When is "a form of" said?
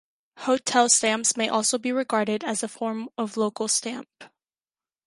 2.63-3.37